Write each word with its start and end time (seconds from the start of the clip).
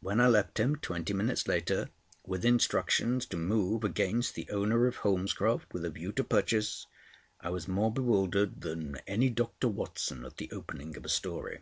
When 0.00 0.20
I 0.20 0.26
left 0.26 0.60
him, 0.60 0.76
twenty 0.76 1.14
minutes 1.14 1.48
later, 1.48 1.88
with 2.26 2.44
instructions 2.44 3.24
to 3.24 3.38
move 3.38 3.84
against 3.84 4.34
the 4.34 4.50
owner 4.50 4.86
of 4.86 4.96
Holmescroft, 4.98 5.72
with 5.72 5.82
a 5.86 5.90
view 5.90 6.12
to 6.12 6.22
purchase, 6.24 6.86
I 7.40 7.48
was 7.48 7.66
more 7.68 7.90
bewildered 7.90 8.60
than 8.60 8.98
any 9.06 9.30
Doctor 9.30 9.68
Watson 9.68 10.26
at 10.26 10.36
the 10.36 10.50
opening 10.50 10.94
of 10.98 11.06
a 11.06 11.08
story. 11.08 11.60